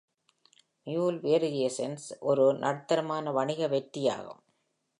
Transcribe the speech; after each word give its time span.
"மியூல் 0.87 1.17
Variations" 1.19 2.07
ஒரு 2.21 2.53
நடுத்தரமான 2.53 3.31
வணிக 3.31 3.67
வெற்றியாகும். 3.67 4.41